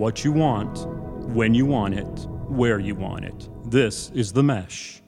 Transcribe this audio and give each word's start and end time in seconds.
what 0.00 0.24
you 0.24 0.32
want, 0.32 0.86
when 1.34 1.52
you 1.52 1.66
want 1.66 1.92
it, 1.92 2.26
where 2.48 2.78
you 2.78 2.94
want 2.94 3.22
it. 3.22 3.50
This 3.70 4.10
is 4.14 4.32
The 4.32 4.42
Mesh. 4.42 5.02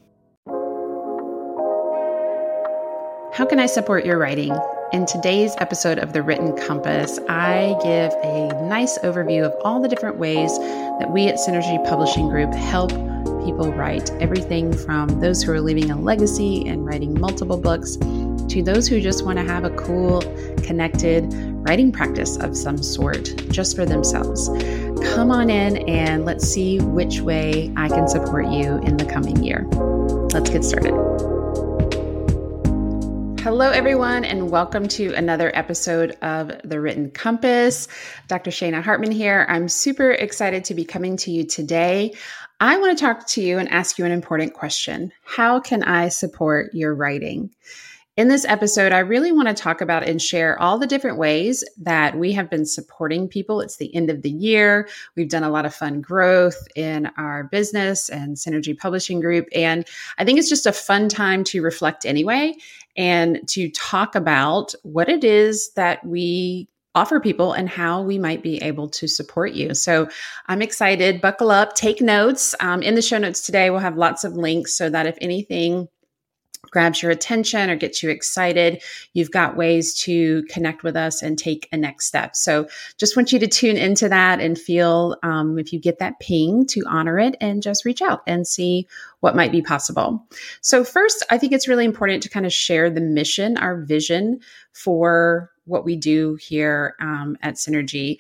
How 3.33 3.47
can 3.47 3.59
I 3.59 3.65
support 3.65 4.05
your 4.05 4.19
writing? 4.19 4.55
In 4.93 5.07
today's 5.07 5.55
episode 5.57 5.99
of 5.99 6.13
The 6.13 6.23
Written 6.23 6.55
Compass, 6.55 7.19
I 7.27 7.75
give 7.83 8.13
a 8.23 8.69
nice 8.69 8.99
overview 8.99 9.47
of 9.47 9.55
all 9.65 9.81
the 9.81 9.89
different 9.89 10.19
ways 10.19 10.59
that 10.59 11.11
we 11.11 11.27
at 11.27 11.37
Synergy 11.37 11.83
Publishing 11.89 12.29
Group 12.29 12.53
help 12.53 12.91
people 13.47 13.73
write. 13.73 14.11
Everything 14.21 14.77
from 14.77 15.09
those 15.21 15.43
who 15.43 15.53
are 15.53 15.61
leaving 15.63 15.91
a 15.91 15.99
legacy 15.99 16.69
and 16.69 16.85
writing 16.85 17.19
multiple 17.19 17.57
books 17.57 17.97
to 17.97 18.63
those 18.63 18.87
who 18.87 19.01
just 19.01 19.25
want 19.25 19.39
to 19.39 19.45
have 19.45 19.65
a 19.65 19.71
cool, 19.71 20.21
connected 20.59 21.33
writing 21.67 21.93
practice 21.93 22.37
of 22.37 22.57
some 22.57 22.77
sort 22.77 23.35
just 23.49 23.77
for 23.77 23.87
themselves. 23.87 24.49
Come 25.05 25.31
on 25.31 25.51
in 25.51 25.77
and 25.89 26.25
let's 26.25 26.49
see 26.49 26.79
which 26.79 27.21
way 27.21 27.73
I 27.77 27.89
can 27.89 28.09
support 28.09 28.47
you 28.47 28.79
in 28.79 28.97
the 28.97 29.05
coming 29.05 29.43
year. 29.43 29.67
Let's 30.33 30.49
get 30.49 30.65
started. 30.65 30.95
Hello, 33.43 33.71
everyone, 33.71 34.25
and 34.25 34.51
welcome 34.51 34.87
to 34.89 35.13
another 35.15 35.51
episode 35.55 36.13
of 36.23 36.53
The 36.65 36.81
Written 36.81 37.11
Compass. 37.11 37.89
Dr. 38.29 38.53
Shana 38.53 38.83
Hartman 38.83 39.11
here. 39.11 39.45
I'm 39.49 39.69
super 39.69 40.13
excited 40.13 40.65
to 40.67 40.75
be 40.75 40.85
coming 40.85 41.17
to 41.19 41.33
you 41.33 41.45
today. 41.45 42.15
I 42.61 42.79
want 42.79 42.97
to 42.97 43.05
talk 43.05 43.27
to 43.31 43.43
you 43.43 43.59
and 43.59 43.69
ask 43.69 43.99
you 43.99 44.05
an 44.05 44.13
important 44.13 44.55
question 44.55 45.13
How 45.25 45.59
can 45.59 45.83
I 45.83 46.09
support 46.09 46.73
your 46.75 46.95
writing? 46.95 47.51
In 48.19 48.29
this 48.29 48.45
episode, 48.45 48.93
I 48.93 48.99
really 48.99 49.33
want 49.33 49.49
to 49.49 49.55
talk 49.55 49.81
about 49.81 50.07
and 50.07 50.21
share 50.21 50.61
all 50.61 50.79
the 50.79 50.87
different 50.87 51.17
ways 51.17 51.65
that 51.79 52.19
we 52.19 52.33
have 52.33 52.51
been 52.51 52.67
supporting 52.67 53.27
people. 53.27 53.63
It's 53.63 53.79
the 53.79 53.95
end 53.95 54.11
of 54.11 54.21
the 54.21 54.31
year. 54.31 54.87
We've 55.17 55.31
done 55.31 55.45
a 55.45 55.51
lot 55.51 55.65
of 55.65 55.75
fun 55.75 56.03
growth 56.03 56.59
in 56.77 57.07
our 57.17 57.45
business 57.45 58.11
and 58.11 58.37
Synergy 58.37 58.77
Publishing 58.77 59.21
Group. 59.21 59.47
And 59.55 59.87
I 60.19 60.27
think 60.27 60.39
it's 60.39 60.51
just 60.51 60.67
a 60.67 60.73
fun 60.73 61.09
time 61.09 61.43
to 61.45 61.63
reflect 61.63 62.05
anyway 62.05 62.55
and 62.99 63.49
to 63.49 63.71
talk 63.71 64.15
about 64.15 64.75
what 64.83 65.09
it 65.09 65.25
is 65.25 65.73
that 65.77 66.05
we 66.05 66.69
offer 66.95 67.19
people 67.19 67.55
and 67.55 67.67
how 67.67 68.03
we 68.03 68.19
might 68.19 68.43
be 68.43 68.63
able 68.63 68.91
to 68.91 69.09
support 69.09 69.53
you. 69.53 69.73
So 69.73 70.11
I'm 70.49 70.61
excited. 70.61 71.23
Buckle 71.23 71.51
up, 71.51 71.75
take 71.75 72.03
notes. 72.03 72.55
Um, 72.61 72.83
in 72.83 72.95
the 72.95 73.01
show 73.01 73.17
notes 73.17 73.41
today, 73.41 73.71
we'll 73.71 73.81
have 73.81 73.97
lots 73.97 74.25
of 74.25 74.35
links 74.35 74.77
so 74.77 74.91
that 74.91 75.07
if 75.07 75.17
anything, 75.23 75.89
grabs 76.71 77.03
your 77.03 77.11
attention 77.11 77.71
or 77.71 77.77
gets 77.77 78.03
you 78.03 78.11
excited, 78.11 78.83
you've 79.13 79.31
got 79.31 79.57
ways 79.57 79.95
to 79.95 80.45
connect 80.45 80.83
with 80.83 80.97
us 80.97 81.23
and 81.23 81.39
take 81.39 81.69
a 81.73 81.77
next 81.77 82.07
step. 82.07 82.37
So 82.37 82.69
just 82.99 83.17
want 83.17 83.33
you 83.33 83.39
to 83.41 83.49
tune 83.49 83.77
into 83.77 84.09
that 84.09 84.41
and 84.41 84.59
feel 84.59 85.17
um, 85.23 85.59
if 85.59 85.73
you 85.73 85.81
get 85.81 85.99
that 85.99 86.21
ping 86.21 86.67
to 86.67 86.83
honor 86.87 87.19
it 87.19 87.37
and 87.41 87.63
just 87.63 87.85
reach 87.85 88.01
out 88.01 88.23
and 88.27 88.47
see 88.47 88.87
what 89.21 89.37
might 89.37 89.53
be 89.53 89.63
possible. 89.63 90.25
So, 90.61 90.85
first, 90.85 91.25
I 91.31 91.39
think 91.39 91.53
it's 91.53 91.69
really 91.69 91.85
important 91.85 92.23
to 92.25 92.29
kind 92.29 92.47
of 92.47 92.53
share 92.53 92.91
the 92.91 93.01
mission, 93.01 93.57
our 93.57 93.83
vision 93.83 94.41
for 94.73 95.51
what 95.65 95.85
we 95.85 95.97
do 95.97 96.37
here 96.41 96.97
um, 97.01 97.37
at 97.43 97.55
Synergy 97.55 98.19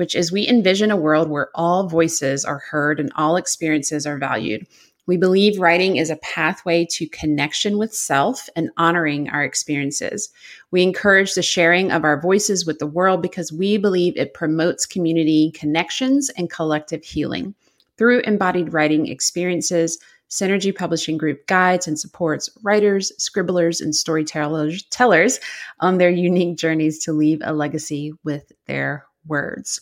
which 0.00 0.14
is 0.14 0.32
we 0.32 0.48
envision 0.48 0.90
a 0.90 0.96
world 0.96 1.28
where 1.28 1.50
all 1.54 1.86
voices 1.86 2.42
are 2.46 2.62
heard 2.70 2.98
and 2.98 3.12
all 3.16 3.36
experiences 3.36 4.06
are 4.06 4.16
valued. 4.16 4.66
We 5.10 5.16
believe 5.16 5.58
writing 5.58 5.96
is 5.96 6.08
a 6.08 6.18
pathway 6.18 6.86
to 6.92 7.08
connection 7.08 7.78
with 7.78 7.92
self 7.92 8.48
and 8.54 8.70
honoring 8.76 9.28
our 9.28 9.42
experiences. 9.42 10.28
We 10.70 10.84
encourage 10.84 11.34
the 11.34 11.42
sharing 11.42 11.90
of 11.90 12.04
our 12.04 12.20
voices 12.20 12.64
with 12.64 12.78
the 12.78 12.86
world 12.86 13.20
because 13.20 13.50
we 13.50 13.76
believe 13.76 14.16
it 14.16 14.34
promotes 14.34 14.86
community 14.86 15.50
connections 15.50 16.30
and 16.36 16.48
collective 16.48 17.02
healing. 17.02 17.56
Through 17.98 18.20
embodied 18.20 18.72
writing 18.72 19.08
experiences, 19.08 19.98
Synergy 20.30 20.72
Publishing 20.72 21.18
Group 21.18 21.44
guides 21.48 21.88
and 21.88 21.98
supports 21.98 22.48
writers, 22.62 23.10
scribblers, 23.18 23.80
and 23.80 23.96
storytellers 23.96 24.84
tellers 24.90 25.40
on 25.80 25.98
their 25.98 26.10
unique 26.10 26.56
journeys 26.56 27.00
to 27.00 27.12
leave 27.12 27.40
a 27.42 27.52
legacy 27.52 28.12
with 28.22 28.52
their 28.68 29.06
words. 29.26 29.80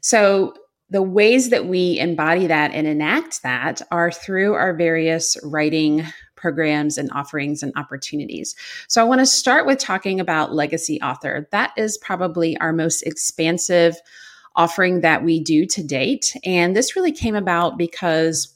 So, 0.00 0.54
the 0.90 1.02
ways 1.02 1.50
that 1.50 1.66
we 1.66 1.98
embody 1.98 2.46
that 2.46 2.72
and 2.72 2.86
enact 2.86 3.42
that 3.42 3.82
are 3.90 4.10
through 4.10 4.54
our 4.54 4.74
various 4.74 5.36
writing 5.42 6.04
programs 6.36 6.98
and 6.98 7.10
offerings 7.12 7.62
and 7.62 7.72
opportunities. 7.74 8.54
So 8.86 9.00
I 9.00 9.04
want 9.04 9.20
to 9.20 9.26
start 9.26 9.66
with 9.66 9.78
talking 9.78 10.20
about 10.20 10.52
Legacy 10.52 11.00
Author. 11.00 11.48
That 11.52 11.72
is 11.76 11.96
probably 11.96 12.56
our 12.58 12.72
most 12.72 13.02
expansive 13.02 13.96
offering 14.54 15.00
that 15.00 15.24
we 15.24 15.40
do 15.40 15.66
to 15.66 15.82
date. 15.82 16.36
And 16.44 16.76
this 16.76 16.96
really 16.96 17.12
came 17.12 17.34
about 17.34 17.78
because 17.78 18.54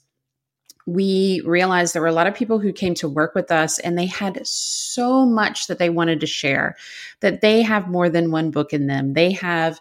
we 0.86 1.42
realized 1.44 1.94
there 1.94 2.02
were 2.02 2.08
a 2.08 2.12
lot 2.12 2.26
of 2.26 2.34
people 2.34 2.58
who 2.58 2.72
came 2.72 2.94
to 2.94 3.08
work 3.08 3.34
with 3.34 3.50
us 3.50 3.78
and 3.78 3.98
they 3.98 4.06
had 4.06 4.40
so 4.46 5.26
much 5.26 5.66
that 5.66 5.78
they 5.78 5.90
wanted 5.90 6.20
to 6.20 6.26
share 6.26 6.76
that 7.20 7.40
they 7.40 7.62
have 7.62 7.88
more 7.88 8.08
than 8.08 8.30
one 8.30 8.50
book 8.50 8.72
in 8.72 8.86
them. 8.86 9.12
They 9.12 9.32
have 9.32 9.80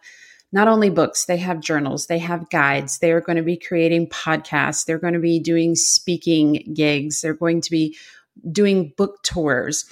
not 0.51 0.67
only 0.67 0.89
books, 0.89 1.25
they 1.25 1.37
have 1.37 1.59
journals, 1.59 2.07
they 2.07 2.19
have 2.19 2.49
guides, 2.49 2.99
they 2.99 3.11
are 3.11 3.21
going 3.21 3.35
to 3.35 3.43
be 3.43 3.57
creating 3.57 4.07
podcasts, 4.07 4.85
they're 4.85 4.99
going 4.99 5.13
to 5.13 5.19
be 5.19 5.39
doing 5.39 5.75
speaking 5.75 6.71
gigs, 6.73 7.21
they're 7.21 7.33
going 7.33 7.61
to 7.61 7.71
be 7.71 7.97
doing 8.51 8.93
book 8.97 9.21
tours. 9.23 9.85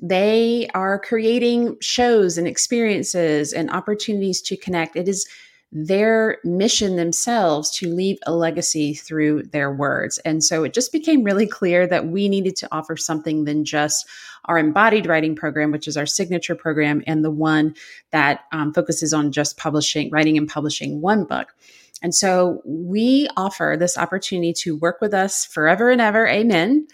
They 0.00 0.68
are 0.74 0.98
creating 0.98 1.76
shows 1.80 2.36
and 2.36 2.46
experiences 2.46 3.52
and 3.52 3.70
opportunities 3.70 4.42
to 4.42 4.56
connect. 4.56 4.96
It 4.96 5.08
is 5.08 5.28
their 5.74 6.38
mission 6.44 6.96
themselves 6.96 7.70
to 7.70 7.88
leave 7.88 8.18
a 8.26 8.34
legacy 8.34 8.92
through 8.92 9.42
their 9.44 9.72
words. 9.72 10.18
And 10.18 10.44
so 10.44 10.64
it 10.64 10.74
just 10.74 10.92
became 10.92 11.24
really 11.24 11.46
clear 11.46 11.86
that 11.86 12.06
we 12.06 12.28
needed 12.28 12.56
to 12.56 12.68
offer 12.70 12.94
something 12.94 13.44
than 13.44 13.64
just 13.64 14.06
our 14.44 14.58
embodied 14.58 15.06
writing 15.06 15.34
program, 15.34 15.72
which 15.72 15.88
is 15.88 15.96
our 15.96 16.04
signature 16.04 16.54
program, 16.54 17.02
and 17.06 17.24
the 17.24 17.30
one 17.30 17.74
that 18.10 18.40
um, 18.52 18.74
focuses 18.74 19.14
on 19.14 19.32
just 19.32 19.56
publishing, 19.56 20.10
writing 20.10 20.36
and 20.36 20.48
publishing 20.48 21.00
one 21.00 21.24
book. 21.24 21.54
And 22.02 22.14
so 22.14 22.60
we 22.66 23.28
offer 23.36 23.76
this 23.78 23.96
opportunity 23.96 24.52
to 24.64 24.76
work 24.76 25.00
with 25.00 25.14
us 25.14 25.46
forever 25.46 25.90
and 25.90 26.02
ever. 26.02 26.26
Amen. 26.28 26.86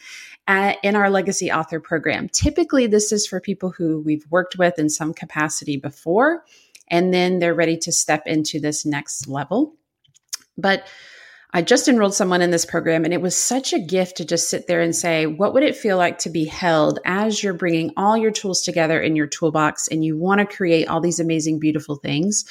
in 0.47 0.97
our 0.97 1.11
legacy 1.11 1.51
author 1.51 1.81
program. 1.81 2.29
Typically, 2.29 2.87
this 2.87 3.13
is 3.13 3.27
for 3.27 3.41
people 3.41 3.71
who 3.71 4.01
we've 4.01 4.25
worked 4.31 4.57
with 4.57 4.79
in 4.79 4.89
some 4.89 5.13
capacity 5.13 5.77
before 5.77 6.45
and 6.91 7.13
then 7.13 7.39
they're 7.39 7.55
ready 7.55 7.77
to 7.79 7.93
step 7.93 8.23
into 8.27 8.61
this 8.61 8.85
next 8.85 9.29
level. 9.29 9.77
But 10.57 10.87
I 11.51 11.63
just 11.63 11.89
enrolled 11.89 12.15
someone 12.15 12.43
in 12.43 12.51
this 12.51 12.67
program, 12.67 13.05
and 13.05 13.15
it 13.15 13.23
was 13.23 13.35
such 13.35 13.73
a 13.73 13.79
gift 13.79 14.19
to 14.19 14.25
just 14.27 14.51
sit 14.51 14.67
there 14.67 14.83
and 14.83 14.95
say, 14.95 15.25
What 15.25 15.55
would 15.55 15.63
it 15.63 15.77
feel 15.77 15.97
like 15.97 16.19
to 16.21 16.31
be 16.31 16.45
held 16.45 16.99
as 17.07 17.43
you're 17.43 17.55
bringing 17.55 17.93
all 17.97 18.19
your 18.19 18.31
tools 18.31 18.63
together 18.63 19.01
in 19.01 19.17
your 19.17 19.27
toolbox 19.27 19.89
and 19.89 20.05
you 20.05 20.19
want 20.19 20.41
to 20.41 20.57
create 20.57 20.89
all 20.89 21.01
these 21.01 21.21
amazing, 21.21 21.59
beautiful 21.59 21.97
things? 21.97 22.45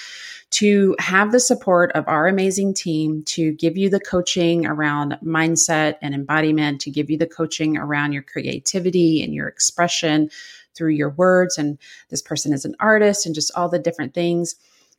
To 0.50 0.96
have 0.98 1.32
the 1.32 1.42
support 1.42 1.92
of 1.92 2.08
our 2.08 2.28
amazing 2.28 2.74
team 2.74 3.22
to 3.26 3.52
give 3.52 3.78
you 3.78 3.90
the 3.90 4.00
coaching 4.00 4.66
around 4.66 5.18
mindset 5.24 5.98
and 6.02 6.16
embodiment, 6.16 6.82
to 6.82 6.90
give 6.90 7.12
you 7.12 7.18
the 7.18 7.28
coaching 7.28 7.78
around 7.78 8.14
your 8.14 8.24
creativity 8.24 9.22
and 9.22 9.34
your 9.34 9.48
expression, 9.48 10.32
through 10.78 10.92
your 10.92 11.10
words 11.10 11.58
and 11.58 11.78
this 12.10 12.22
person 12.22 12.54
is 12.54 12.66
an 12.66 12.76
artist 12.80 13.26
and 13.26 13.36
just 13.36 13.52
all 13.56 13.68
the 13.70 13.80
different 13.80 14.14
things 14.14 14.56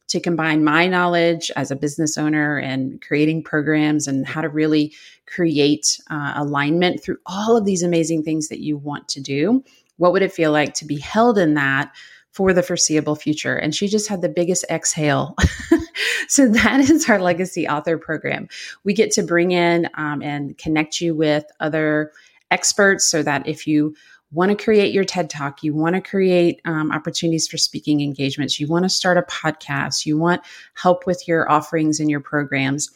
to 0.08 0.20
combine 0.20 0.64
my 0.64 0.86
knowledge 0.86 1.50
as 1.54 1.70
a 1.70 1.76
business 1.76 2.16
owner 2.16 2.56
and 2.56 3.00
creating 3.02 3.42
programs 3.42 4.08
and 4.08 4.26
how 4.26 4.40
to 4.40 4.48
really 4.48 4.94
create 5.26 6.00
uh, 6.10 6.32
alignment 6.36 7.02
through 7.02 7.18
all 7.26 7.56
of 7.56 7.64
these 7.64 7.82
amazing 7.82 8.22
things 8.22 8.48
that 8.48 8.60
you 8.60 8.76
want 8.76 9.06
to 9.08 9.20
do. 9.20 9.62
What 9.98 10.12
would 10.12 10.22
it 10.22 10.32
feel 10.32 10.50
like 10.50 10.74
to 10.74 10.86
be 10.86 10.98
held 10.98 11.38
in 11.38 11.54
that 11.54 11.94
for 12.32 12.54
the 12.54 12.62
foreseeable 12.62 13.16
future? 13.16 13.56
And 13.56 13.74
she 13.74 13.86
just 13.86 14.08
had 14.08 14.22
the 14.22 14.28
biggest 14.30 14.64
exhale. 14.70 15.36
so, 16.28 16.48
that 16.48 16.81
is 16.81 17.08
our 17.10 17.20
legacy 17.20 17.69
author 17.69 17.98
program. 17.98 18.48
We 18.84 18.94
get 18.94 19.10
to 19.12 19.22
bring 19.22 19.50
in 19.52 19.90
um, 19.94 20.22
and 20.22 20.56
connect 20.56 21.02
you 21.02 21.14
with 21.14 21.44
other 21.60 22.12
experts 22.50 23.06
so 23.06 23.22
that 23.22 23.46
if 23.46 23.66
you 23.66 23.94
want 24.30 24.50
to 24.50 24.62
create 24.62 24.92
your 24.92 25.04
TED 25.04 25.30
Talk, 25.30 25.62
you 25.62 25.75
want 25.75 25.94
to 25.94 26.02
create 26.02 26.60
um, 26.64 26.92
opportunities 26.92 27.48
for 27.48 27.56
speaking 27.56 28.00
engagements, 28.00 28.60
you 28.60 28.66
want 28.66 28.84
to 28.84 28.88
start 28.88 29.16
a 29.16 29.22
podcast, 29.22 30.04
you 30.04 30.19
want 30.19 30.42
help 30.75 31.06
with 31.06 31.26
your 31.26 31.50
offerings 31.50 31.98
and 32.00 32.10
your 32.10 32.20
programs. 32.20 32.90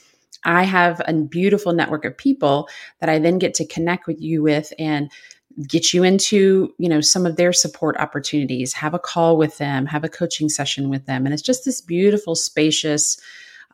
I 0.45 0.65
have 0.65 1.01
a 1.07 1.15
beautiful 1.15 1.73
network 1.73 2.05
of 2.05 2.17
people 2.17 2.69
that 3.01 3.09
I 3.09 3.19
then 3.19 3.39
get 3.39 3.55
to 3.55 3.67
connect 3.67 4.07
with 4.07 4.21
you 4.21 4.43
with 4.43 4.73
and 4.79 5.11
get 5.69 5.93
you 5.93 6.03
into 6.03 6.73
you 6.79 6.89
know 6.89 7.01
some 7.01 7.27
of 7.27 7.37
their 7.37 7.53
support 7.53 7.95
opportunities 7.99 8.73
have 8.73 8.95
a 8.95 8.99
call 8.99 9.37
with 9.37 9.59
them 9.59 9.85
have 9.85 10.03
a 10.03 10.09
coaching 10.09 10.49
session 10.49 10.89
with 10.89 11.05
them 11.05 11.27
and 11.27 11.35
it's 11.35 11.43
just 11.43 11.67
this 11.67 11.83
beautiful 11.83 12.35
spacious 12.35 13.21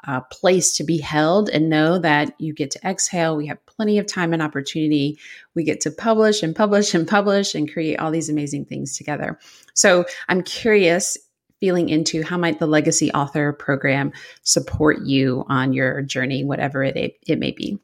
uh, 0.07 0.21
place 0.21 0.77
to 0.77 0.85
be 0.85 0.99
held 0.99 1.49
and 1.49 1.69
know 1.69 1.99
that 1.99 2.35
you 2.39 2.53
get 2.53 2.71
to 2.73 2.81
exhale. 2.87 3.37
We 3.37 3.47
have 3.47 3.65
plenty 3.67 3.99
of 3.99 4.07
time 4.07 4.33
and 4.33 4.43
opportunity. 4.43 5.19
We 5.55 5.65
get 5.65 5.81
to 5.83 5.91
publish 5.91 6.43
and 6.43 6.55
publish 6.55 6.95
and 6.95 7.07
publish 7.07 7.55
and 7.55 7.73
create 7.73 7.99
all 7.99 8.11
these 8.11 8.29
amazing 8.29 8.67
things 8.67 8.97
together. 8.97 9.39
So 9.75 10.05
I'm 10.29 10.43
curious 10.43 11.17
feeling 11.61 11.89
into 11.89 12.23
how 12.23 12.39
might 12.39 12.59
the 12.59 12.67
legacy 12.67 13.11
author 13.13 13.53
program 13.53 14.13
support 14.43 15.01
you 15.05 15.45
on 15.49 15.73
your 15.73 16.03
journey, 16.03 16.45
whatever 16.45 16.85
it, 16.85 17.19
it 17.27 17.39
may 17.39 17.51
be. 17.51 17.79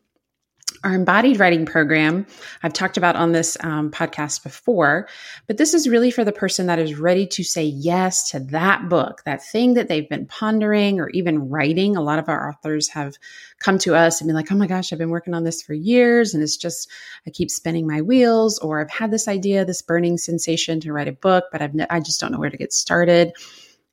Our 0.84 0.94
embodied 0.94 1.40
writing 1.40 1.64
program, 1.64 2.26
I've 2.62 2.74
talked 2.74 2.98
about 2.98 3.16
on 3.16 3.32
this 3.32 3.56
um, 3.60 3.90
podcast 3.90 4.42
before, 4.42 5.08
but 5.46 5.56
this 5.56 5.72
is 5.72 5.88
really 5.88 6.10
for 6.10 6.24
the 6.24 6.32
person 6.32 6.66
that 6.66 6.78
is 6.78 6.98
ready 6.98 7.26
to 7.28 7.42
say 7.42 7.64
yes 7.64 8.30
to 8.32 8.40
that 8.40 8.90
book, 8.90 9.22
that 9.24 9.42
thing 9.42 9.72
that 9.74 9.88
they've 9.88 10.08
been 10.08 10.26
pondering 10.26 11.00
or 11.00 11.08
even 11.10 11.48
writing. 11.48 11.96
A 11.96 12.02
lot 12.02 12.18
of 12.18 12.28
our 12.28 12.50
authors 12.50 12.86
have 12.88 13.14
come 13.60 13.78
to 13.78 13.94
us 13.94 14.20
and 14.20 14.28
be 14.28 14.34
like, 14.34 14.52
oh 14.52 14.56
my 14.56 14.66
gosh, 14.66 14.92
I've 14.92 14.98
been 14.98 15.08
working 15.08 15.32
on 15.32 15.44
this 15.44 15.62
for 15.62 15.72
years 15.72 16.34
and 16.34 16.42
it's 16.42 16.58
just, 16.58 16.90
I 17.26 17.30
keep 17.30 17.50
spinning 17.50 17.86
my 17.86 18.02
wheels, 18.02 18.58
or 18.58 18.82
I've 18.82 18.90
had 18.90 19.10
this 19.10 19.26
idea, 19.26 19.64
this 19.64 19.80
burning 19.80 20.18
sensation 20.18 20.80
to 20.80 20.92
write 20.92 21.08
a 21.08 21.12
book, 21.12 21.44
but 21.50 21.62
I've, 21.62 21.74
I 21.88 22.00
just 22.00 22.20
don't 22.20 22.30
know 22.30 22.38
where 22.38 22.50
to 22.50 22.58
get 22.58 22.74
started. 22.74 23.32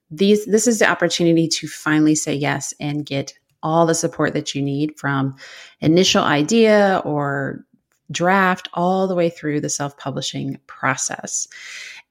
These, 0.09 0.45
this 0.45 0.67
is 0.67 0.79
the 0.79 0.89
opportunity 0.89 1.47
to 1.47 1.67
finally 1.69 2.15
say 2.15 2.33
yes 2.33 2.73
and 2.81 3.05
get 3.05 3.33
all 3.63 3.85
the 3.85 3.95
support 3.95 4.33
that 4.33 4.55
you 4.55 4.61
need 4.61 4.97
from 4.99 5.35
initial 5.79 6.23
idea 6.23 7.01
or 7.05 7.65
draft 8.11 8.67
all 8.73 9.07
the 9.07 9.15
way 9.15 9.29
through 9.29 9.61
the 9.61 9.69
self 9.69 9.97
publishing 9.97 10.59
process. 10.67 11.47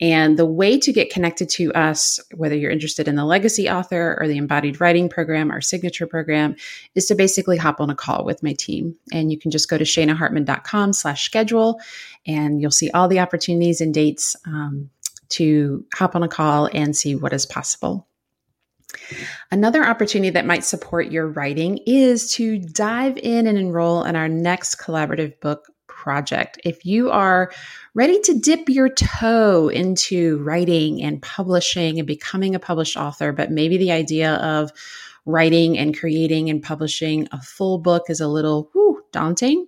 And 0.03 0.39
the 0.39 0.47
way 0.47 0.79
to 0.79 0.93
get 0.95 1.11
connected 1.11 1.51
to 1.51 1.73
us, 1.75 2.19
whether 2.35 2.57
you're 2.57 2.71
interested 2.71 3.07
in 3.07 3.17
the 3.17 3.25
legacy 3.27 3.69
author 3.69 4.17
or 4.19 4.27
the 4.27 4.39
embodied 4.39 4.81
writing 4.81 5.11
program, 5.11 5.51
our 5.51 5.61
signature 5.61 6.07
program, 6.07 6.57
is 6.95 7.05
to 7.07 7.15
basically 7.15 7.59
hop 7.59 7.81
on 7.81 7.91
a 7.91 7.95
call 7.95 8.25
with 8.25 8.43
my 8.43 8.55
team. 8.55 8.97
And 9.13 9.31
you 9.31 9.39
can 9.39 9.51
just 9.51 9.69
go 9.69 9.77
to 9.77 9.85
shanahartman.com 9.85 10.95
slash 10.95 11.27
schedule 11.27 11.81
and 12.27 12.63
you'll 12.63 12.71
see 12.71 12.91
all 12.93 13.09
the 13.09 13.21
opportunities 13.21 13.83
and 13.83 13.93
dates 13.93 14.37
um, 14.47 14.89
to 15.31 15.85
hop 15.95 16.17
on 16.17 16.23
a 16.23 16.29
call 16.29 16.71
and 16.73 16.97
see 16.97 17.15
what 17.15 17.35
is 17.35 17.45
possible. 17.45 18.07
Another 19.51 19.85
opportunity 19.85 20.31
that 20.31 20.47
might 20.47 20.65
support 20.65 21.11
your 21.11 21.29
writing 21.29 21.79
is 21.87 22.33
to 22.35 22.59
dive 22.59 23.17
in 23.17 23.47
and 23.47 23.59
enroll 23.59 24.05
in 24.05 24.17
our 24.17 24.29
next 24.29 24.77
collaborative 24.77 25.39
book 25.41 25.67
project. 25.87 26.59
If 26.65 26.87
you 26.87 27.11
are 27.11 27.53
ready 27.95 28.21
to 28.21 28.39
dip 28.39 28.69
your 28.69 28.89
toe 28.89 29.69
into 29.69 30.39
writing 30.39 31.03
and 31.03 31.21
publishing 31.21 31.99
and 31.99 32.07
becoming 32.07 32.55
a 32.55 32.61
published 32.61 32.97
author, 32.97 33.33
but 33.33 33.51
maybe 33.51 33.77
the 33.77 33.93
idea 33.93 34.35
of 34.37 34.73
writing 35.27 35.77
and 35.77 35.97
creating 35.97 36.49
and 36.49 36.63
publishing 36.63 37.29
a 37.33 37.41
full 37.43 37.79
book 37.79 38.05
is 38.09 38.21
a 38.21 38.29
little 38.29 38.71
whew, 38.73 39.03
daunting, 39.13 39.67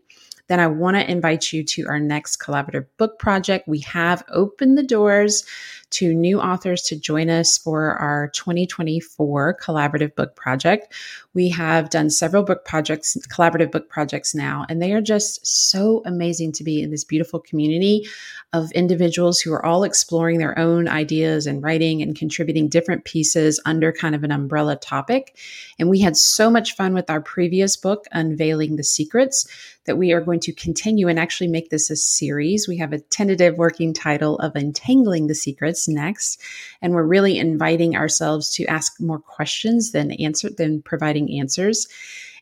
then 0.48 0.60
I 0.60 0.66
want 0.66 0.96
to 0.96 1.10
invite 1.10 1.52
you 1.52 1.64
to 1.64 1.86
our 1.88 2.00
next 2.00 2.36
collaborative 2.36 2.86
book 2.96 3.18
project. 3.18 3.68
We 3.68 3.80
have 3.80 4.24
opened 4.28 4.76
the 4.76 4.82
doors 4.82 5.44
to 5.92 6.14
new 6.14 6.40
authors 6.40 6.82
to 6.82 6.98
join 6.98 7.28
us 7.28 7.58
for 7.58 7.92
our 7.96 8.28
2024 8.28 9.58
collaborative 9.62 10.14
book 10.14 10.34
project. 10.34 10.92
We 11.34 11.50
have 11.50 11.90
done 11.90 12.08
several 12.08 12.42
book 12.42 12.64
projects, 12.64 13.16
collaborative 13.28 13.70
book 13.70 13.90
projects 13.90 14.34
now, 14.34 14.64
and 14.68 14.80
they 14.80 14.92
are 14.92 15.02
just 15.02 15.46
so 15.46 16.02
amazing 16.06 16.52
to 16.52 16.64
be 16.64 16.82
in 16.82 16.90
this 16.90 17.04
beautiful 17.04 17.40
community 17.40 18.08
of 18.54 18.72
individuals 18.72 19.40
who 19.40 19.52
are 19.52 19.64
all 19.64 19.84
exploring 19.84 20.38
their 20.38 20.58
own 20.58 20.88
ideas 20.88 21.46
and 21.46 21.62
writing 21.62 22.02
and 22.02 22.16
contributing 22.16 22.68
different 22.68 23.04
pieces 23.04 23.60
under 23.64 23.92
kind 23.92 24.14
of 24.14 24.24
an 24.24 24.32
umbrella 24.32 24.76
topic. 24.76 25.36
And 25.78 25.88
we 25.88 26.00
had 26.00 26.16
so 26.16 26.50
much 26.50 26.74
fun 26.74 26.94
with 26.94 27.10
our 27.10 27.20
previous 27.20 27.76
book, 27.76 28.06
Unveiling 28.12 28.76
the 28.76 28.84
Secrets, 28.84 29.46
that 29.84 29.98
we 29.98 30.12
are 30.12 30.20
going 30.20 30.31
to 30.40 30.52
continue 30.52 31.08
and 31.08 31.18
actually 31.18 31.48
make 31.48 31.70
this 31.70 31.90
a 31.90 31.96
series. 31.96 32.66
We 32.68 32.78
have 32.78 32.92
a 32.92 33.00
tentative 33.00 33.56
working 33.56 33.92
title 33.92 34.38
of 34.38 34.56
Entangling 34.56 35.26
the 35.26 35.34
Secrets 35.34 35.88
next, 35.88 36.40
and 36.80 36.92
we're 36.92 37.02
really 37.02 37.38
inviting 37.38 37.96
ourselves 37.96 38.52
to 38.54 38.66
ask 38.66 39.00
more 39.00 39.18
questions 39.18 39.92
than 39.92 40.12
answer 40.12 40.50
than 40.50 40.82
providing 40.82 41.38
answers. 41.38 41.88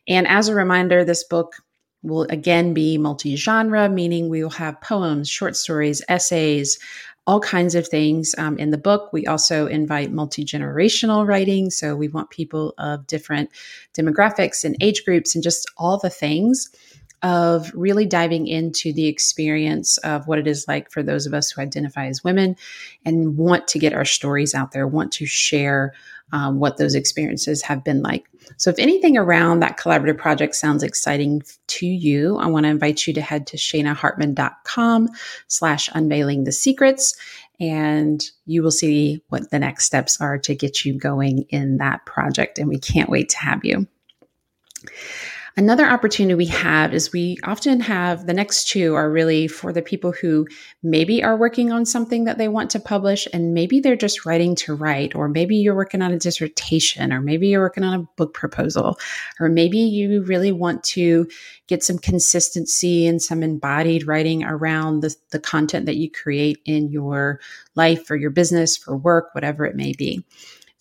And 0.07 0.27
as 0.27 0.47
a 0.47 0.55
reminder, 0.55 1.03
this 1.03 1.23
book 1.23 1.55
will 2.03 2.23
again 2.23 2.73
be 2.73 2.97
multi 2.97 3.35
genre, 3.35 3.87
meaning 3.87 4.29
we 4.29 4.43
will 4.43 4.49
have 4.49 4.81
poems, 4.81 5.29
short 5.29 5.55
stories, 5.55 6.01
essays, 6.09 6.79
all 7.27 7.39
kinds 7.39 7.75
of 7.75 7.87
things 7.87 8.33
um, 8.37 8.57
in 8.57 8.71
the 8.71 8.77
book. 8.77 9.13
We 9.13 9.27
also 9.27 9.67
invite 9.67 10.11
multi 10.11 10.43
generational 10.43 11.27
writing. 11.27 11.69
So 11.69 11.95
we 11.95 12.07
want 12.07 12.29
people 12.29 12.73
of 12.77 13.05
different 13.07 13.51
demographics 13.97 14.63
and 14.63 14.75
age 14.81 15.05
groups 15.05 15.35
and 15.35 15.43
just 15.43 15.69
all 15.77 15.99
the 15.99 16.09
things 16.09 16.69
of 17.23 17.71
really 17.75 18.05
diving 18.05 18.47
into 18.47 18.91
the 18.93 19.07
experience 19.07 19.97
of 19.99 20.27
what 20.27 20.39
it 20.39 20.47
is 20.47 20.67
like 20.67 20.91
for 20.91 21.03
those 21.03 21.25
of 21.25 21.33
us 21.33 21.51
who 21.51 21.61
identify 21.61 22.07
as 22.07 22.23
women 22.23 22.55
and 23.05 23.37
want 23.37 23.67
to 23.67 23.79
get 23.79 23.93
our 23.93 24.05
stories 24.05 24.55
out 24.55 24.71
there, 24.71 24.87
want 24.87 25.11
to 25.13 25.25
share 25.25 25.93
um, 26.33 26.59
what 26.59 26.77
those 26.77 26.95
experiences 26.95 27.61
have 27.61 27.83
been 27.83 28.01
like. 28.01 28.25
So, 28.57 28.69
if 28.69 28.79
anything 28.79 29.17
around 29.17 29.59
that 29.59 29.77
collaborative 29.77 30.17
project 30.17 30.55
sounds 30.55 30.83
exciting 30.83 31.43
to 31.67 31.85
you, 31.85 32.37
I 32.37 32.47
want 32.47 32.65
to 32.65 32.69
invite 32.69 33.05
you 33.05 33.13
to 33.13 33.21
head 33.21 33.47
to 33.47 33.57
shanahartman.com 33.57 35.09
slash 35.47 35.89
unveiling 35.93 36.43
the 36.43 36.51
secrets, 36.51 37.15
and 37.59 38.23
you 38.45 38.63
will 38.63 38.71
see 38.71 39.23
what 39.29 39.51
the 39.51 39.59
next 39.59 39.85
steps 39.85 40.19
are 40.19 40.37
to 40.39 40.55
get 40.55 40.85
you 40.85 40.97
going 40.97 41.43
in 41.49 41.77
that 41.77 42.05
project. 42.05 42.59
And 42.59 42.67
we 42.69 42.79
can't 42.79 43.09
wait 43.09 43.29
to 43.29 43.37
have 43.37 43.63
you. 43.63 43.87
Another 45.57 45.85
opportunity 45.85 46.33
we 46.33 46.45
have 46.45 46.93
is 46.93 47.11
we 47.11 47.37
often 47.43 47.81
have 47.81 48.25
the 48.25 48.33
next 48.33 48.69
two 48.69 48.95
are 48.95 49.11
really 49.11 49.49
for 49.49 49.73
the 49.73 49.81
people 49.81 50.13
who 50.13 50.47
maybe 50.81 51.21
are 51.23 51.35
working 51.35 51.73
on 51.73 51.85
something 51.85 52.23
that 52.23 52.37
they 52.37 52.47
want 52.47 52.71
to 52.71 52.79
publish 52.79 53.27
and 53.33 53.53
maybe 53.53 53.81
they're 53.81 53.97
just 53.97 54.25
writing 54.25 54.55
to 54.55 54.73
write, 54.73 55.13
or 55.13 55.27
maybe 55.27 55.57
you're 55.57 55.75
working 55.75 56.01
on 56.01 56.13
a 56.13 56.19
dissertation, 56.19 57.11
or 57.11 57.19
maybe 57.19 57.49
you're 57.49 57.61
working 57.61 57.83
on 57.83 57.99
a 57.99 58.07
book 58.15 58.33
proposal, 58.33 58.97
or 59.41 59.49
maybe 59.49 59.79
you 59.79 60.23
really 60.23 60.53
want 60.53 60.83
to 60.85 61.27
get 61.67 61.83
some 61.83 61.97
consistency 61.97 63.05
and 63.05 63.21
some 63.21 63.43
embodied 63.43 64.07
writing 64.07 64.43
around 64.43 65.01
the, 65.01 65.13
the 65.31 65.39
content 65.39 65.85
that 65.85 65.97
you 65.97 66.09
create 66.09 66.59
in 66.65 66.89
your 66.89 67.41
life 67.75 68.09
or 68.09 68.15
your 68.15 68.31
business 68.31 68.77
for 68.77 68.95
work, 68.95 69.35
whatever 69.35 69.65
it 69.65 69.75
may 69.75 69.91
be. 69.91 70.23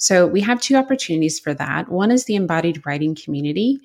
So 0.00 0.26
we 0.26 0.40
have 0.40 0.62
two 0.62 0.76
opportunities 0.76 1.38
for 1.38 1.52
that. 1.52 1.90
One 1.90 2.10
is 2.10 2.24
the 2.24 2.34
embodied 2.34 2.86
writing 2.86 3.14
community. 3.14 3.80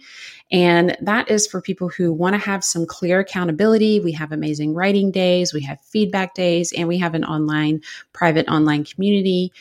And 0.49 0.97
that 1.01 1.29
is 1.29 1.45
for 1.45 1.59
people 1.59 1.89
who 1.89 2.13
want 2.13 2.35
to 2.35 2.39
have 2.39 2.63
some 2.63 2.85
clear 2.85 3.19
accountability. 3.19 3.99
We 3.99 4.13
have 4.13 4.31
amazing 4.31 4.73
writing 4.73 5.11
days, 5.11 5.53
we 5.53 5.61
have 5.63 5.81
feedback 5.81 6.33
days, 6.33 6.71
and 6.71 6.87
we 6.87 6.97
have 6.99 7.15
an 7.15 7.25
online, 7.25 7.81
private 8.13 8.47
online 8.47 8.85
community 8.85 9.51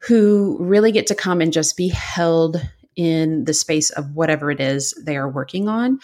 who 0.00 0.56
really 0.60 0.90
get 0.90 1.06
to 1.06 1.14
come 1.14 1.40
and 1.40 1.52
just 1.52 1.76
be 1.76 1.88
held 1.88 2.60
in 2.96 3.44
the 3.44 3.54
space 3.54 3.90
of 3.90 4.16
whatever 4.16 4.50
it 4.50 4.60
is 4.60 4.92
they 5.04 5.16
are 5.16 5.28
working 5.28 5.68
on. 5.68 6.00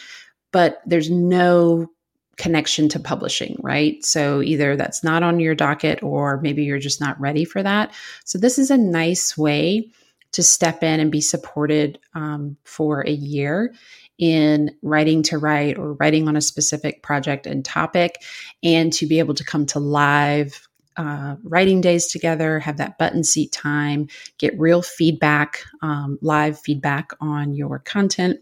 But 0.52 0.80
there's 0.86 1.10
no 1.10 1.90
connection 2.36 2.88
to 2.88 2.98
publishing, 2.98 3.56
right? 3.60 4.04
So 4.04 4.40
either 4.42 4.76
that's 4.76 5.04
not 5.04 5.22
on 5.22 5.38
your 5.38 5.54
docket 5.54 6.02
or 6.02 6.40
maybe 6.40 6.64
you're 6.64 6.78
just 6.78 7.00
not 7.00 7.20
ready 7.20 7.44
for 7.44 7.62
that. 7.62 7.92
So 8.24 8.38
this 8.38 8.58
is 8.58 8.70
a 8.70 8.76
nice 8.76 9.36
way 9.36 9.90
to 10.32 10.42
step 10.42 10.82
in 10.82 10.98
and 10.98 11.12
be 11.12 11.20
supported 11.20 11.98
um, 12.14 12.56
for 12.64 13.02
a 13.06 13.10
year 13.10 13.74
in 14.18 14.74
writing 14.82 15.22
to 15.24 15.36
write 15.36 15.78
or 15.78 15.94
writing 15.94 16.26
on 16.28 16.36
a 16.36 16.40
specific 16.40 17.02
project 17.02 17.46
and 17.46 17.64
topic, 17.64 18.22
and 18.62 18.92
to 18.92 19.06
be 19.06 19.18
able 19.18 19.34
to 19.34 19.44
come 19.44 19.66
to 19.66 19.78
live 19.78 20.68
uh, 20.96 21.36
writing 21.42 21.80
days 21.80 22.06
together, 22.06 22.60
have 22.60 22.76
that 22.76 22.98
button 22.98 23.24
seat 23.24 23.50
time, 23.52 24.08
get 24.38 24.58
real 24.58 24.82
feedback, 24.82 25.64
um, 25.82 26.18
live 26.22 26.58
feedback 26.58 27.12
on 27.20 27.54
your 27.54 27.78
content 27.78 28.38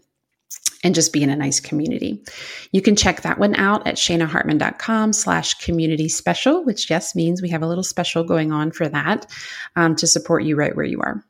and 0.83 0.95
just 0.95 1.13
be 1.13 1.23
in 1.23 1.29
a 1.29 1.35
nice 1.35 1.59
community. 1.59 2.23
You 2.71 2.81
can 2.81 2.95
check 2.95 3.21
that 3.21 3.37
one 3.37 3.55
out 3.55 3.85
at 3.87 3.95
shanahartman.com 3.95 5.13
slash 5.13 5.53
community 5.55 6.09
special, 6.09 6.63
which 6.63 6.89
yes 6.89 7.15
means 7.15 7.41
we 7.41 7.49
have 7.49 7.61
a 7.61 7.67
little 7.67 7.83
special 7.83 8.23
going 8.23 8.51
on 8.51 8.71
for 8.71 8.87
that 8.89 9.27
um, 9.75 9.95
to 9.97 10.07
support 10.07 10.43
you 10.43 10.55
right 10.55 10.75
where 10.75 10.85
you 10.85 10.99
are. 11.01 11.23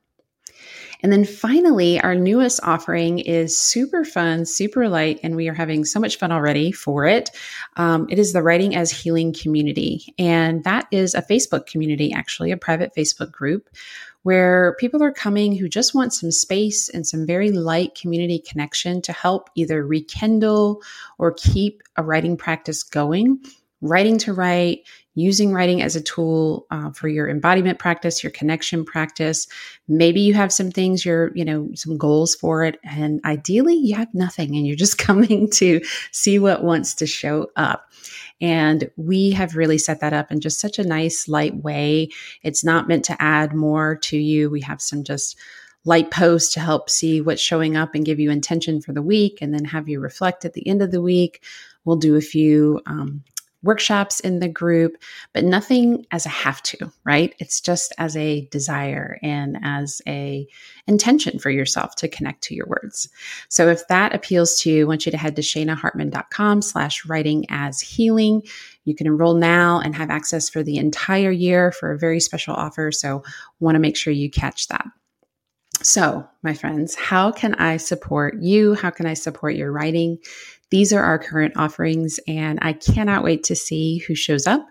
And 1.03 1.11
then 1.11 1.25
finally, 1.25 1.99
our 1.99 2.15
newest 2.15 2.59
offering 2.63 3.19
is 3.19 3.57
super 3.57 4.05
fun, 4.05 4.45
super 4.45 4.87
light, 4.87 5.19
and 5.23 5.35
we 5.35 5.49
are 5.49 5.53
having 5.53 5.83
so 5.83 5.99
much 5.99 6.17
fun 6.17 6.31
already 6.31 6.71
for 6.71 7.05
it. 7.05 7.31
Um, 7.75 8.07
it 8.09 8.19
is 8.19 8.33
the 8.33 8.43
Writing 8.43 8.75
as 8.75 8.91
Healing 8.91 9.33
community. 9.33 10.13
And 10.19 10.63
that 10.63 10.87
is 10.91 11.15
a 11.15 11.21
Facebook 11.23 11.65
community, 11.65 12.13
actually, 12.13 12.51
a 12.51 12.57
private 12.57 12.93
Facebook 12.95 13.31
group 13.31 13.69
where 14.23 14.75
people 14.79 15.01
are 15.03 15.11
coming 15.11 15.55
who 15.55 15.67
just 15.67 15.95
want 15.95 16.13
some 16.13 16.31
space 16.31 16.89
and 16.89 17.07
some 17.07 17.25
very 17.25 17.51
light 17.51 17.95
community 17.95 18.39
connection 18.39 19.01
to 19.01 19.11
help 19.11 19.49
either 19.55 19.85
rekindle 19.85 20.81
or 21.17 21.33
keep 21.33 21.81
a 21.95 22.03
writing 22.03 22.37
practice 22.37 22.83
going 22.83 23.43
writing 23.81 24.17
to 24.19 24.33
write, 24.33 24.81
using 25.15 25.51
writing 25.51 25.81
as 25.81 25.95
a 25.95 26.01
tool 26.01 26.65
uh, 26.71 26.91
for 26.91 27.09
your 27.09 27.27
embodiment 27.27 27.79
practice, 27.79 28.23
your 28.23 28.31
connection 28.31 28.85
practice. 28.85 29.47
Maybe 29.87 30.21
you 30.21 30.33
have 30.33 30.53
some 30.53 30.71
things 30.71 31.03
you're, 31.03 31.31
you 31.35 31.43
know, 31.43 31.69
some 31.73 31.97
goals 31.97 32.33
for 32.35 32.63
it. 32.63 32.79
And 32.83 33.19
ideally, 33.25 33.75
you 33.75 33.95
have 33.95 34.13
nothing 34.13 34.55
and 34.55 34.65
you're 34.65 34.75
just 34.75 34.97
coming 34.97 35.49
to 35.51 35.81
see 36.11 36.39
what 36.39 36.63
wants 36.63 36.95
to 36.95 37.07
show 37.07 37.51
up. 37.55 37.91
And 38.39 38.89
we 38.95 39.31
have 39.31 39.55
really 39.55 39.77
set 39.77 39.99
that 39.99 40.13
up 40.13 40.31
in 40.31 40.39
just 40.39 40.59
such 40.59 40.79
a 40.79 40.87
nice, 40.87 41.27
light 41.27 41.55
way. 41.57 42.09
It's 42.41 42.63
not 42.63 42.87
meant 42.87 43.05
to 43.05 43.21
add 43.21 43.53
more 43.53 43.97
to 43.97 44.17
you. 44.17 44.49
We 44.49 44.61
have 44.61 44.81
some 44.81 45.03
just 45.03 45.37
light 45.83 46.11
posts 46.11 46.53
to 46.53 46.59
help 46.59 46.89
see 46.89 47.21
what's 47.21 47.41
showing 47.41 47.75
up 47.75 47.95
and 47.95 48.05
give 48.05 48.19
you 48.19 48.29
intention 48.31 48.81
for 48.81 48.93
the 48.93 49.01
week 49.01 49.39
and 49.41 49.53
then 49.53 49.65
have 49.65 49.89
you 49.89 49.99
reflect 49.99 50.45
at 50.45 50.53
the 50.53 50.67
end 50.67 50.81
of 50.81 50.91
the 50.91 51.01
week. 51.01 51.43
We'll 51.85 51.97
do 51.97 52.15
a 52.15 52.21
few 52.21 52.81
um, 52.85 53.23
workshops 53.63 54.19
in 54.19 54.39
the 54.39 54.49
group, 54.49 54.97
but 55.33 55.43
nothing 55.43 56.05
as 56.11 56.25
a 56.25 56.29
have 56.29 56.61
to, 56.63 56.91
right? 57.03 57.35
It's 57.39 57.61
just 57.61 57.93
as 57.97 58.17
a 58.17 58.47
desire 58.47 59.19
and 59.21 59.57
as 59.61 60.01
a 60.07 60.47
intention 60.87 61.39
for 61.39 61.49
yourself 61.49 61.95
to 61.97 62.07
connect 62.07 62.43
to 62.43 62.55
your 62.55 62.67
words. 62.67 63.09
So 63.49 63.67
if 63.67 63.87
that 63.87 64.15
appeals 64.15 64.59
to 64.61 64.71
you, 64.71 64.85
I 64.85 64.87
want 64.87 65.05
you 65.05 65.11
to 65.11 65.17
head 65.17 65.35
to 65.35 65.41
shanahartman.com 65.41 66.61
slash 66.61 67.05
writing 67.05 67.45
as 67.49 67.79
healing. 67.79 68.43
You 68.85 68.95
can 68.95 69.07
enroll 69.07 69.35
now 69.35 69.79
and 69.79 69.95
have 69.95 70.09
access 70.09 70.49
for 70.49 70.63
the 70.63 70.77
entire 70.77 71.31
year 71.31 71.71
for 71.71 71.91
a 71.91 71.99
very 71.99 72.19
special 72.19 72.55
offer. 72.55 72.91
So 72.91 73.23
want 73.59 73.75
to 73.75 73.79
make 73.79 73.95
sure 73.95 74.11
you 74.11 74.29
catch 74.29 74.67
that. 74.69 74.85
So, 75.83 76.27
my 76.43 76.53
friends, 76.53 76.93
how 76.93 77.31
can 77.31 77.55
I 77.55 77.77
support 77.77 78.35
you? 78.39 78.75
How 78.75 78.91
can 78.91 79.07
I 79.07 79.15
support 79.15 79.55
your 79.55 79.71
writing? 79.71 80.19
These 80.71 80.91
are 80.93 81.03
our 81.03 81.19
current 81.19 81.53
offerings, 81.57 82.19
and 82.27 82.57
I 82.61 82.73
cannot 82.73 83.23
wait 83.23 83.43
to 83.45 83.55
see 83.55 83.99
who 83.99 84.15
shows 84.15 84.47
up 84.47 84.65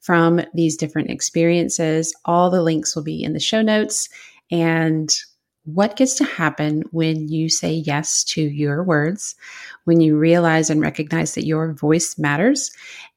from 0.00 0.40
these 0.54 0.76
different 0.76 1.10
experiences. 1.10 2.14
All 2.24 2.50
the 2.50 2.62
links 2.62 2.96
will 2.96 3.02
be 3.02 3.22
in 3.22 3.32
the 3.32 3.40
show 3.40 3.60
notes. 3.60 4.08
And 4.50 5.14
what 5.64 5.96
gets 5.96 6.14
to 6.16 6.24
happen 6.24 6.82
when 6.90 7.28
you 7.28 7.48
say 7.48 7.72
yes 7.72 8.24
to 8.24 8.40
your 8.40 8.82
words, 8.82 9.34
when 9.84 10.00
you 10.00 10.16
realize 10.16 10.70
and 10.70 10.80
recognize 10.80 11.34
that 11.34 11.46
your 11.46 11.74
voice 11.74 12.18
matters 12.18 12.70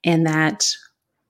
and 0.03 0.25
that 0.25 0.69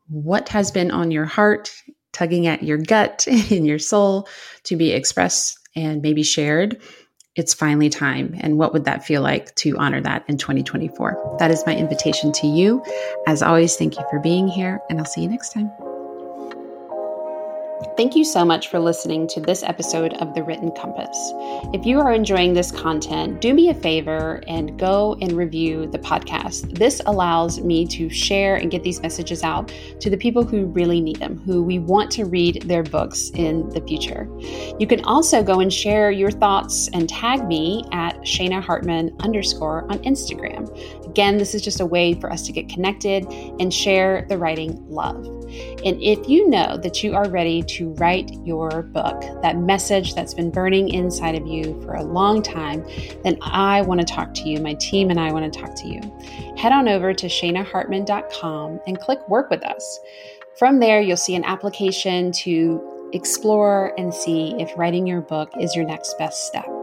what 0.07 0.49
has 0.49 0.71
been 0.71 0.91
on 0.91 1.11
your 1.11 1.25
heart, 1.25 1.71
tugging 2.13 2.47
at 2.47 2.63
your 2.63 2.77
gut 2.77 3.27
in 3.51 3.65
your 3.65 3.79
soul 3.79 4.27
to 4.63 4.75
be 4.75 4.91
expressed 4.91 5.59
and 5.75 6.01
maybe 6.01 6.23
shared 6.23 6.81
it's 7.35 7.53
finally 7.53 7.89
time. 7.89 8.35
And 8.39 8.57
what 8.57 8.73
would 8.73 8.85
that 8.85 9.05
feel 9.05 9.21
like 9.21 9.53
to 9.55 9.77
honor 9.77 10.01
that 10.01 10.23
in 10.27 10.37
2024? 10.37 11.37
That 11.39 11.51
is 11.51 11.63
my 11.65 11.75
invitation 11.75 12.31
to 12.33 12.47
you. 12.47 12.83
As 13.27 13.41
always, 13.41 13.75
thank 13.75 13.97
you 13.97 14.05
for 14.09 14.19
being 14.19 14.47
here, 14.47 14.79
and 14.89 14.99
I'll 14.99 15.05
see 15.05 15.21
you 15.21 15.29
next 15.29 15.53
time. 15.53 15.71
Thank 17.97 18.15
you 18.15 18.23
so 18.23 18.43
much 18.43 18.69
for 18.69 18.79
listening 18.79 19.27
to 19.27 19.39
this 19.39 19.61
episode 19.61 20.13
of 20.13 20.33
The 20.33 20.43
Written 20.43 20.71
Compass. 20.71 21.17
If 21.73 21.85
you 21.85 21.99
are 21.99 22.11
enjoying 22.11 22.53
this 22.53 22.71
content, 22.71 23.41
do 23.41 23.53
me 23.53 23.69
a 23.69 23.73
favor 23.73 24.41
and 24.47 24.79
go 24.79 25.15
and 25.21 25.33
review 25.33 25.87
the 25.87 25.99
podcast. 25.99 26.77
This 26.77 27.01
allows 27.05 27.61
me 27.61 27.85
to 27.87 28.09
share 28.09 28.55
and 28.55 28.71
get 28.71 28.83
these 28.83 29.01
messages 29.01 29.43
out 29.43 29.71
to 29.99 30.09
the 30.09 30.17
people 30.17 30.43
who 30.43 30.65
really 30.67 31.01
need 31.01 31.17
them, 31.17 31.37
who 31.45 31.61
we 31.61 31.79
want 31.79 32.09
to 32.11 32.25
read 32.25 32.63
their 32.63 32.83
books 32.83 33.29
in 33.31 33.69
the 33.69 33.81
future. 33.81 34.27
You 34.79 34.87
can 34.87 35.03
also 35.03 35.43
go 35.43 35.59
and 35.59 35.71
share 35.71 36.09
your 36.09 36.31
thoughts 36.31 36.89
and 36.93 37.07
tag 37.09 37.47
me 37.47 37.83
at 37.91 38.12
Shana 38.23 38.61
Hartman 38.61 39.15
underscore 39.19 39.83
on 39.91 39.99
Instagram. 39.99 40.69
Again, 41.05 41.37
this 41.37 41.53
is 41.53 41.61
just 41.61 41.79
a 41.79 41.85
way 41.85 42.13
for 42.13 42.31
us 42.31 42.41
to 42.43 42.51
get 42.51 42.69
connected 42.69 43.25
and 43.59 43.73
share 43.73 44.25
the 44.29 44.37
writing 44.37 44.83
love. 44.89 45.25
And 45.85 46.01
if 46.01 46.27
you 46.27 46.49
know 46.49 46.77
that 46.77 47.03
you 47.03 47.13
are 47.13 47.29
ready 47.29 47.61
to 47.63 47.93
write 47.93 48.31
your 48.43 48.83
book, 48.83 49.21
that 49.41 49.57
message 49.57 50.15
that's 50.15 50.33
been 50.33 50.49
burning 50.49 50.89
inside 50.89 51.35
of 51.35 51.45
you 51.45 51.79
for 51.83 51.93
a 51.93 52.03
long 52.03 52.41
time, 52.41 52.85
then 53.23 53.37
I 53.41 53.81
want 53.81 53.99
to 53.99 54.05
talk 54.05 54.33
to 54.35 54.49
you. 54.49 54.59
My 54.59 54.73
team 54.75 55.09
and 55.09 55.19
I 55.19 55.31
want 55.31 55.51
to 55.51 55.59
talk 55.59 55.75
to 55.75 55.87
you. 55.87 56.01
Head 56.57 56.71
on 56.71 56.87
over 56.87 57.13
to 57.13 57.27
shanahartman.com 57.27 58.79
and 58.87 58.99
click 58.99 59.27
work 59.29 59.49
with 59.49 59.63
us. 59.63 59.99
From 60.57 60.79
there, 60.79 61.01
you'll 61.01 61.17
see 61.17 61.35
an 61.35 61.43
application 61.43 62.31
to 62.31 63.09
explore 63.13 63.93
and 63.97 64.13
see 64.13 64.55
if 64.59 64.71
writing 64.77 65.05
your 65.07 65.21
book 65.21 65.51
is 65.59 65.75
your 65.75 65.85
next 65.85 66.17
best 66.17 66.47
step. 66.47 66.82